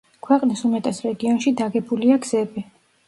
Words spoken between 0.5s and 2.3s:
უმეტეს რეგიონში დაგებულია